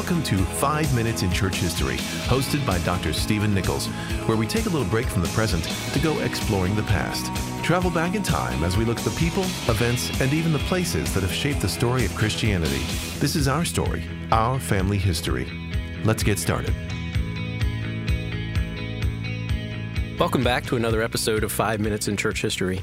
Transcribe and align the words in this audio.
Welcome 0.00 0.22
to 0.22 0.38
5 0.38 0.94
Minutes 0.94 1.22
in 1.22 1.30
Church 1.30 1.56
History, 1.56 1.98
hosted 2.24 2.66
by 2.66 2.78
Dr. 2.78 3.12
Stephen 3.12 3.52
Nichols, 3.52 3.86
where 4.24 4.36
we 4.38 4.46
take 4.46 4.64
a 4.64 4.70
little 4.70 4.88
break 4.88 5.04
from 5.04 5.20
the 5.20 5.28
present 5.28 5.62
to 5.92 5.98
go 5.98 6.18
exploring 6.20 6.74
the 6.74 6.84
past. 6.84 7.26
Travel 7.62 7.90
back 7.90 8.14
in 8.14 8.22
time 8.22 8.64
as 8.64 8.78
we 8.78 8.86
look 8.86 8.98
at 8.98 9.04
the 9.04 9.10
people, 9.20 9.42
events, 9.68 10.18
and 10.22 10.32
even 10.32 10.54
the 10.54 10.58
places 10.60 11.12
that 11.12 11.22
have 11.22 11.30
shaped 11.30 11.60
the 11.60 11.68
story 11.68 12.06
of 12.06 12.14
Christianity. 12.14 12.80
This 13.18 13.36
is 13.36 13.46
our 13.46 13.62
story, 13.62 14.02
our 14.32 14.58
family 14.58 14.96
history. 14.96 15.46
Let's 16.02 16.22
get 16.22 16.38
started. 16.38 16.74
Welcome 20.20 20.44
back 20.44 20.66
to 20.66 20.76
another 20.76 21.00
episode 21.00 21.44
of 21.44 21.50
Five 21.50 21.80
Minutes 21.80 22.06
in 22.06 22.14
Church 22.14 22.42
History. 22.42 22.82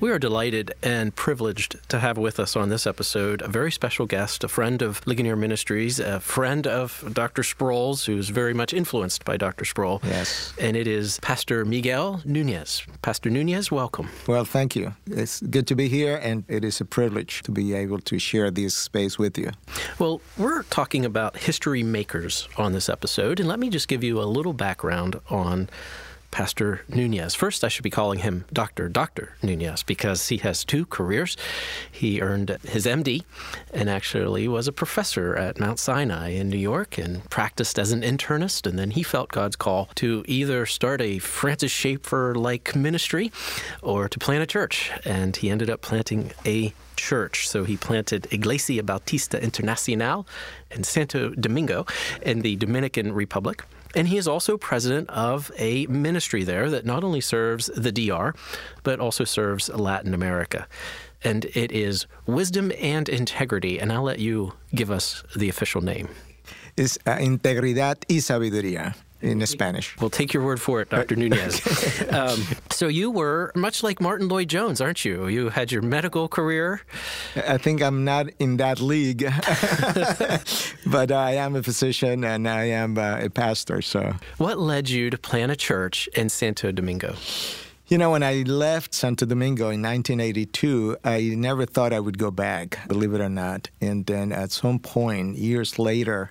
We 0.00 0.10
are 0.10 0.18
delighted 0.18 0.74
and 0.82 1.14
privileged 1.14 1.76
to 1.90 2.00
have 2.00 2.18
with 2.18 2.40
us 2.40 2.56
on 2.56 2.70
this 2.70 2.88
episode 2.88 3.40
a 3.40 3.46
very 3.46 3.70
special 3.70 4.04
guest, 4.04 4.42
a 4.42 4.48
friend 4.48 4.82
of 4.82 5.00
Ligonier 5.06 5.36
Ministries, 5.36 6.00
a 6.00 6.18
friend 6.18 6.66
of 6.66 7.08
Dr. 7.14 7.44
Sproul's, 7.44 8.06
who's 8.06 8.30
very 8.30 8.52
much 8.52 8.74
influenced 8.74 9.24
by 9.24 9.36
Dr. 9.36 9.64
Sproul. 9.64 10.00
Yes. 10.02 10.54
And 10.60 10.76
it 10.76 10.88
is 10.88 11.20
Pastor 11.20 11.64
Miguel 11.64 12.20
Núñez. 12.26 12.84
Pastor 13.00 13.30
Núñez, 13.30 13.70
welcome. 13.70 14.08
Well, 14.26 14.44
thank 14.44 14.74
you. 14.74 14.92
It's 15.06 15.40
good 15.40 15.68
to 15.68 15.76
be 15.76 15.86
here, 15.86 16.18
and 16.20 16.42
it 16.48 16.64
is 16.64 16.80
a 16.80 16.84
privilege 16.84 17.44
to 17.44 17.52
be 17.52 17.74
able 17.74 18.00
to 18.00 18.18
share 18.18 18.50
this 18.50 18.74
space 18.74 19.20
with 19.20 19.38
you. 19.38 19.52
Well, 20.00 20.20
we're 20.36 20.64
talking 20.64 21.04
about 21.04 21.36
history 21.36 21.84
makers 21.84 22.48
on 22.58 22.72
this 22.72 22.88
episode, 22.88 23.38
and 23.38 23.48
let 23.48 23.60
me 23.60 23.70
just 23.70 23.86
give 23.86 24.02
you 24.02 24.20
a 24.20 24.26
little 24.26 24.52
background 24.52 25.20
on 25.30 25.70
Pastor 26.32 26.80
Núñez. 26.90 27.36
First, 27.36 27.62
I 27.62 27.68
should 27.68 27.84
be 27.84 27.90
calling 27.90 28.20
him 28.20 28.46
Dr. 28.52 28.88
Dr. 28.88 29.36
Núñez 29.42 29.84
because 29.86 30.28
he 30.28 30.38
has 30.38 30.64
two 30.64 30.86
careers. 30.86 31.36
He 31.92 32.20
earned 32.20 32.56
his 32.66 32.86
MD 32.86 33.22
and 33.72 33.88
actually 33.88 34.48
was 34.48 34.66
a 34.66 34.72
professor 34.72 35.36
at 35.36 35.60
Mount 35.60 35.78
Sinai 35.78 36.30
in 36.30 36.48
New 36.48 36.56
York 36.56 36.96
and 36.96 37.28
practiced 37.30 37.78
as 37.78 37.92
an 37.92 38.00
internist. 38.00 38.66
And 38.66 38.78
then 38.78 38.92
he 38.92 39.02
felt 39.02 39.28
God's 39.30 39.56
call 39.56 39.90
to 39.96 40.24
either 40.26 40.64
start 40.64 41.02
a 41.02 41.18
Francis 41.18 41.70
Schaeffer 41.70 42.34
like 42.34 42.74
ministry 42.74 43.30
or 43.82 44.08
to 44.08 44.18
plant 44.18 44.42
a 44.42 44.46
church. 44.46 44.90
And 45.04 45.36
he 45.36 45.50
ended 45.50 45.68
up 45.68 45.82
planting 45.82 46.32
a 46.46 46.72
church. 46.96 47.46
So 47.46 47.64
he 47.64 47.76
planted 47.76 48.32
Iglesia 48.32 48.82
Bautista 48.82 49.38
Internacional 49.38 50.26
in 50.70 50.82
Santo 50.82 51.30
Domingo 51.30 51.84
in 52.22 52.40
the 52.40 52.56
Dominican 52.56 53.12
Republic. 53.12 53.64
And 53.94 54.08
he 54.08 54.16
is 54.16 54.26
also 54.26 54.56
president 54.56 55.10
of 55.10 55.50
a 55.58 55.86
ministry 55.86 56.44
there 56.44 56.70
that 56.70 56.86
not 56.86 57.04
only 57.04 57.20
serves 57.20 57.70
the 57.76 57.92
DR, 57.92 58.34
but 58.82 59.00
also 59.00 59.24
serves 59.24 59.68
Latin 59.68 60.14
America. 60.14 60.66
And 61.24 61.44
it 61.54 61.70
is 61.70 62.06
Wisdom 62.26 62.72
and 62.80 63.08
Integrity. 63.08 63.78
And 63.78 63.92
I'll 63.92 64.02
let 64.02 64.18
you 64.18 64.54
give 64.74 64.90
us 64.90 65.22
the 65.36 65.48
official 65.48 65.80
name. 65.80 66.08
It's 66.76 66.98
uh, 67.06 67.16
Integridad 67.16 68.04
y 68.08 68.16
Sabiduría 68.16 68.94
in 69.22 69.44
Spanish. 69.46 69.96
We'll 70.00 70.10
take 70.10 70.32
your 70.34 70.44
word 70.44 70.60
for 70.60 70.80
it, 70.80 70.90
Dr. 70.90 71.16
Núñez. 71.16 72.12
um, 72.12 72.42
so 72.70 72.88
you 72.88 73.10
were 73.10 73.52
much 73.54 73.82
like 73.82 74.00
Martyn 74.00 74.28
Lloyd-Jones, 74.28 74.80
aren't 74.80 75.04
you? 75.04 75.26
You 75.28 75.48
had 75.50 75.72
your 75.72 75.82
medical 75.82 76.28
career. 76.28 76.82
I 77.36 77.58
think 77.58 77.82
I'm 77.82 78.04
not 78.04 78.26
in 78.38 78.56
that 78.58 78.80
league, 78.80 79.22
but 80.86 81.12
I 81.12 81.32
am 81.34 81.56
a 81.56 81.62
physician 81.62 82.24
and 82.24 82.48
I 82.48 82.64
am 82.64 82.98
uh, 82.98 83.18
a 83.22 83.30
pastor. 83.30 83.82
So, 83.82 84.14
what 84.38 84.58
led 84.58 84.88
you 84.90 85.10
to 85.10 85.18
plan 85.18 85.50
a 85.50 85.56
church 85.56 86.08
in 86.14 86.28
Santo 86.28 86.72
Domingo? 86.72 87.14
You 87.92 87.98
know, 87.98 88.12
when 88.12 88.22
I 88.22 88.36
left 88.46 88.94
Santo 88.94 89.26
Domingo 89.26 89.64
in 89.64 89.82
1982, 89.82 90.96
I 91.04 91.34
never 91.36 91.66
thought 91.66 91.92
I 91.92 92.00
would 92.00 92.16
go 92.16 92.30
back, 92.30 92.78
believe 92.88 93.12
it 93.12 93.20
or 93.20 93.28
not. 93.28 93.68
And 93.82 94.06
then 94.06 94.32
at 94.32 94.50
some 94.50 94.78
point, 94.78 95.36
years 95.36 95.78
later, 95.78 96.30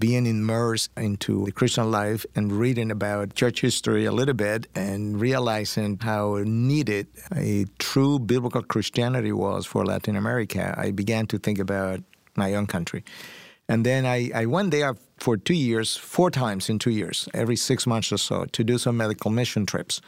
being 0.00 0.24
immersed 0.24 0.90
into 0.96 1.44
the 1.44 1.52
Christian 1.52 1.90
life 1.90 2.24
and 2.34 2.50
reading 2.50 2.90
about 2.90 3.34
church 3.34 3.60
history 3.60 4.06
a 4.06 4.10
little 4.10 4.32
bit 4.32 4.68
and 4.74 5.20
realizing 5.20 5.98
how 5.98 6.38
needed 6.46 7.08
a 7.36 7.66
true 7.78 8.18
biblical 8.18 8.62
Christianity 8.62 9.32
was 9.32 9.66
for 9.66 9.84
Latin 9.84 10.16
America, 10.16 10.74
I 10.78 10.92
began 10.92 11.26
to 11.26 11.38
think 11.38 11.58
about 11.58 12.00
my 12.36 12.54
own 12.54 12.66
country. 12.66 13.04
And 13.68 13.86
then 13.86 14.06
I, 14.06 14.30
I 14.34 14.46
went 14.46 14.70
there 14.70 14.96
for 15.18 15.36
two 15.36 15.54
years, 15.54 15.96
four 15.96 16.30
times 16.30 16.68
in 16.68 16.78
two 16.78 16.90
years, 16.90 17.28
every 17.32 17.56
six 17.56 17.86
months 17.86 18.12
or 18.12 18.18
so, 18.18 18.44
to 18.46 18.64
do 18.64 18.76
some 18.76 18.96
medical 18.96 19.30
mission 19.30 19.66
trips. 19.66 20.00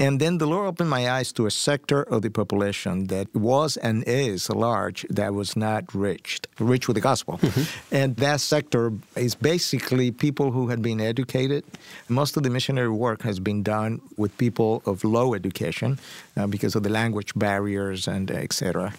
And 0.00 0.18
then 0.18 0.38
the 0.38 0.46
Lord 0.46 0.66
opened 0.66 0.88
my 0.88 1.10
eyes 1.10 1.30
to 1.32 1.44
a 1.44 1.50
sector 1.50 2.00
of 2.02 2.22
the 2.22 2.30
population 2.30 3.08
that 3.08 3.28
was 3.34 3.76
and 3.76 4.02
is 4.06 4.48
large 4.48 5.04
that 5.10 5.34
was 5.34 5.56
not 5.56 5.94
reached, 5.94 6.48
rich 6.58 6.88
with 6.88 6.94
the 6.94 7.02
gospel. 7.02 7.34
Mm-hmm. 7.36 7.94
And 7.94 8.16
that 8.16 8.40
sector 8.40 8.94
is 9.14 9.34
basically 9.34 10.10
people 10.10 10.52
who 10.52 10.68
had 10.68 10.80
been 10.80 11.00
educated. 11.02 11.64
Most 12.08 12.38
of 12.38 12.42
the 12.44 12.50
missionary 12.50 12.88
work 12.88 13.20
has 13.22 13.38
been 13.40 13.62
done 13.62 14.00
with 14.16 14.32
people 14.38 14.82
of 14.86 15.04
low 15.04 15.34
education 15.34 15.98
uh, 16.34 16.46
because 16.46 16.74
of 16.74 16.82
the 16.82 16.88
language 17.00 17.34
barriers 17.36 18.08
and 18.08 18.30
et 18.30 18.54
cetera. 18.54 18.94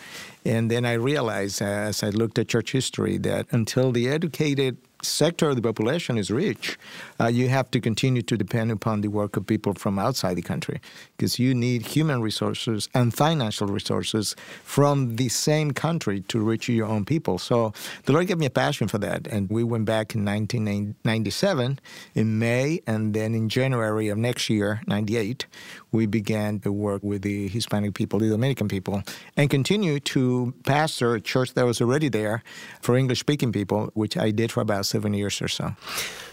And 0.45 0.69
then 0.69 0.85
I 0.85 0.93
realized 0.93 1.63
uh, 1.63 1.89
as 1.89 2.03
I 2.03 2.09
looked 2.09 2.37
at 2.37 2.47
church 2.47 2.71
history 2.73 3.17
that 3.19 3.47
until 3.51 3.91
the 3.91 4.07
educated 4.07 4.77
sector 5.03 5.49
of 5.49 5.55
the 5.55 5.61
population 5.61 6.17
is 6.17 6.31
rich, 6.31 6.77
uh, 7.19 7.27
you 7.27 7.49
have 7.49 7.69
to 7.71 7.79
continue 7.79 8.21
to 8.21 8.37
depend 8.37 8.71
upon 8.71 9.01
the 9.01 9.07
work 9.07 9.37
of 9.37 9.45
people 9.45 9.73
from 9.73 9.99
outside 9.99 10.35
the 10.35 10.41
country 10.41 10.79
because 11.17 11.39
you 11.39 11.53
need 11.53 11.85
human 11.85 12.21
resources 12.21 12.89
and 12.93 13.13
financial 13.13 13.67
resources 13.67 14.35
from 14.63 15.15
the 15.15 15.29
same 15.29 15.71
country 15.71 16.21
to 16.21 16.39
reach 16.39 16.69
your 16.69 16.87
own 16.87 17.05
people. 17.05 17.37
So 17.37 17.73
the 18.05 18.13
Lord 18.13 18.27
gave 18.27 18.37
me 18.37 18.45
a 18.45 18.51
passion 18.51 18.87
for 18.87 18.97
that. 18.99 19.27
And 19.27 19.49
we 19.49 19.63
went 19.63 19.85
back 19.85 20.15
in 20.15 20.25
1997 20.25 21.79
in 22.15 22.39
May, 22.39 22.81
and 22.87 23.13
then 23.13 23.33
in 23.35 23.49
January 23.49 24.09
of 24.09 24.17
next 24.17 24.49
year, 24.49 24.81
98, 24.87 25.45
we 25.91 26.05
began 26.05 26.59
to 26.59 26.71
work 26.71 27.03
with 27.03 27.21
the 27.21 27.47
Hispanic 27.47 27.93
people, 27.93 28.19
the 28.19 28.29
Dominican 28.29 28.67
people, 28.67 29.03
and 29.35 29.49
continue 29.49 29.99
to 29.99 30.53
pastor 30.63 31.15
a 31.15 31.21
church 31.21 31.53
that 31.53 31.65
was 31.65 31.81
already 31.81 32.09
there 32.09 32.43
for 32.81 32.95
English 32.95 33.19
speaking 33.19 33.51
people, 33.51 33.89
which 33.93 34.17
I 34.17 34.31
did 34.31 34.51
for 34.51 34.61
about 34.61 34.85
seven 34.91 35.13
years 35.13 35.41
or 35.41 35.47
so. 35.47 35.75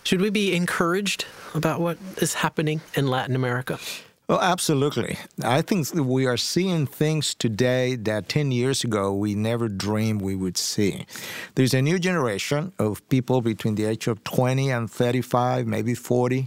Should 0.05 0.21
we 0.21 0.31
be 0.31 0.55
encouraged 0.55 1.25
about 1.55 1.81
what 1.81 1.99
is 2.19 2.35
happening 2.35 2.81
in 2.95 3.07
Latin 3.07 3.37
America? 3.37 3.79
Well, 4.29 4.43
absolutely. 4.43 5.17
I 5.43 5.63
think 5.63 5.89
we 5.95 6.27
are 6.27 6.37
seeing 6.37 6.87
things 6.87 7.35
today 7.35 7.97
that 7.97 8.29
10 8.29 8.53
years 8.53 8.85
ago 8.85 9.11
we 9.15 9.35
never 9.35 9.71
dreamed 9.71 10.21
we 10.21 10.37
would 10.37 10.59
see. 10.59 11.07
There's 11.55 11.73
a 11.73 11.81
new 11.81 11.99
generation 11.99 12.73
of 12.79 13.01
people 13.09 13.41
between 13.41 13.77
the 13.77 13.87
age 13.87 14.07
of 14.07 14.23
20 14.25 14.71
and 14.71 14.91
35, 14.91 15.67
maybe 15.67 15.95
40, 15.95 16.47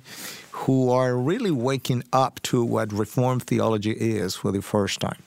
who 0.51 0.91
are 0.91 1.17
really 1.17 1.51
waking 1.51 2.03
up 2.13 2.41
to 2.43 2.63
what 2.63 2.91
Reformed 2.91 3.43
theology 3.43 3.91
is 3.91 4.35
for 4.35 4.51
the 4.51 4.61
first 4.61 4.99
time. 4.99 5.21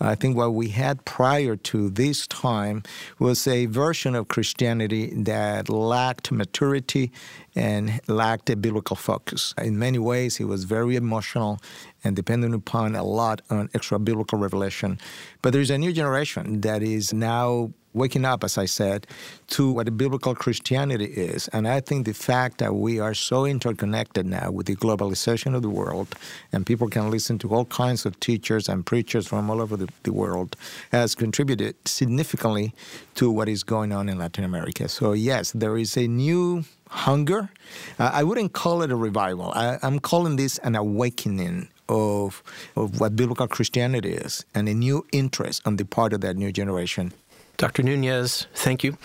I 0.00 0.14
think 0.14 0.36
what 0.36 0.54
we 0.54 0.68
had 0.68 1.04
prior 1.04 1.56
to 1.56 1.90
this 1.90 2.26
time 2.26 2.82
was 3.18 3.46
a 3.46 3.66
version 3.66 4.14
of 4.14 4.28
Christianity 4.28 5.12
that 5.24 5.68
lacked 5.68 6.32
maturity 6.32 7.12
and 7.54 8.00
lacked 8.08 8.48
a 8.50 8.56
biblical 8.56 8.96
focus. 8.96 9.54
In 9.58 9.78
many 9.78 9.98
ways, 9.98 10.40
it 10.40 10.44
was 10.44 10.64
very 10.64 10.96
emotional 10.96 11.58
and 12.04 12.16
dependent 12.16 12.54
upon 12.54 12.94
a 12.94 13.02
lot 13.02 13.42
on 13.50 13.68
extra 13.74 13.98
biblical 13.98 14.38
revelation. 14.38 14.98
But 15.42 15.52
there's 15.52 15.70
a 15.70 15.78
new 15.78 15.92
generation 15.92 16.62
that 16.62 16.82
is 16.82 17.12
now 17.12 17.72
waking 17.92 18.24
up, 18.24 18.44
as 18.44 18.56
I 18.56 18.66
said, 18.66 19.06
to 19.48 19.70
what 19.72 19.96
biblical 19.96 20.34
Christianity 20.34 21.06
is. 21.06 21.48
And 21.48 21.66
I 21.66 21.80
think 21.80 22.06
the 22.06 22.14
fact 22.14 22.58
that 22.58 22.74
we 22.74 23.00
are 23.00 23.14
so 23.14 23.44
interconnected 23.44 24.26
now 24.26 24.50
with 24.50 24.66
the 24.66 24.76
globalization 24.76 25.54
of 25.54 25.62
the 25.62 25.70
world, 25.70 26.14
and 26.52 26.64
people 26.64 26.88
can 26.88 27.10
listen 27.10 27.38
to 27.40 27.54
all 27.54 27.64
kinds 27.64 28.06
of 28.06 28.18
teachers 28.20 28.68
and 28.68 28.86
preachers 28.86 29.26
from 29.26 29.50
all 29.50 29.60
over 29.60 29.76
the, 29.76 29.88
the 30.04 30.12
world, 30.12 30.56
has 30.92 31.14
contributed 31.14 31.74
significantly 31.86 32.72
to 33.14 33.30
what 33.30 33.48
is 33.48 33.62
going 33.64 33.92
on 33.92 34.08
in 34.08 34.18
Latin 34.18 34.44
America. 34.44 34.88
So, 34.88 35.12
yes, 35.12 35.52
there 35.52 35.76
is 35.76 35.96
a 35.96 36.06
new 36.06 36.64
hunger. 36.88 37.50
Uh, 37.98 38.10
I 38.12 38.24
wouldn't 38.24 38.52
call 38.52 38.82
it 38.82 38.90
a 38.90 38.96
revival. 38.96 39.52
I, 39.54 39.78
I'm 39.82 39.98
calling 40.00 40.36
this 40.36 40.58
an 40.58 40.74
awakening 40.74 41.68
of, 41.88 42.42
of 42.76 43.00
what 43.00 43.16
biblical 43.16 43.48
Christianity 43.48 44.12
is 44.12 44.44
and 44.54 44.68
a 44.68 44.74
new 44.74 45.06
interest 45.12 45.62
on 45.66 45.76
the 45.76 45.84
part 45.84 46.12
of 46.12 46.20
that 46.20 46.36
new 46.36 46.52
generation. 46.52 47.12
Dr. 47.60 47.82
Núñez, 47.82 48.46
thank 48.54 48.82
you. 48.82 48.96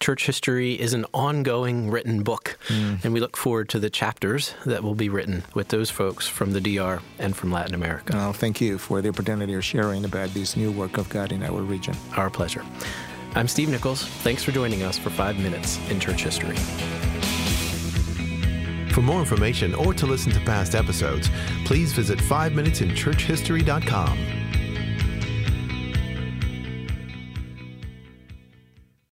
Church 0.00 0.24
History 0.24 0.80
is 0.80 0.94
an 0.94 1.04
ongoing 1.12 1.90
written 1.90 2.22
book, 2.22 2.56
mm. 2.68 3.04
and 3.04 3.12
we 3.12 3.20
look 3.20 3.36
forward 3.36 3.68
to 3.68 3.78
the 3.78 3.90
chapters 3.90 4.54
that 4.64 4.82
will 4.82 4.94
be 4.94 5.10
written 5.10 5.44
with 5.52 5.68
those 5.68 5.90
folks 5.90 6.26
from 6.26 6.54
the 6.54 6.60
DR 6.60 7.02
and 7.18 7.36
from 7.36 7.52
Latin 7.52 7.74
America. 7.74 8.16
Well, 8.16 8.32
thank 8.32 8.62
you 8.62 8.78
for 8.78 9.02
the 9.02 9.10
opportunity 9.10 9.52
of 9.52 9.62
sharing 9.62 10.06
about 10.06 10.30
this 10.30 10.56
new 10.56 10.72
work 10.72 10.96
of 10.96 11.10
God 11.10 11.32
in 11.32 11.42
our 11.42 11.60
region. 11.60 11.94
Our 12.16 12.30
pleasure. 12.30 12.64
I'm 13.34 13.46
Steve 13.46 13.68
Nichols. 13.68 14.06
Thanks 14.22 14.42
for 14.42 14.52
joining 14.52 14.84
us 14.84 14.96
for 14.96 15.10
five 15.10 15.38
minutes 15.38 15.78
in 15.90 16.00
church 16.00 16.22
history. 16.22 16.56
For 18.94 19.02
more 19.02 19.20
information 19.20 19.74
or 19.74 19.92
to 19.92 20.06
listen 20.06 20.32
to 20.32 20.40
past 20.40 20.74
episodes, 20.74 21.28
please 21.66 21.92
visit 21.92 22.18
5minutesinchurchhistory.com. 22.20 24.37